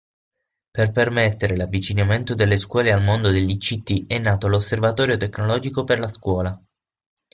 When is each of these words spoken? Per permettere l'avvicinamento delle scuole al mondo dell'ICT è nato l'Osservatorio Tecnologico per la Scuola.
Per 0.71 0.89
permettere 0.91 1.55
l'avvicinamento 1.55 2.33
delle 2.33 2.57
scuole 2.57 2.91
al 2.91 3.03
mondo 3.03 3.29
dell'ICT 3.29 4.07
è 4.07 4.17
nato 4.17 4.47
l'Osservatorio 4.47 5.15
Tecnologico 5.15 5.83
per 5.83 5.99
la 5.99 6.07
Scuola. 6.07 6.59